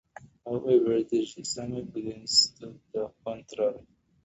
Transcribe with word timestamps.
However, 0.47 1.03
there 1.03 1.05
is 1.11 1.37
some 1.43 1.77
evidence 1.77 2.55
to 2.59 2.73
the 2.91 3.11
contrary. 3.23 3.85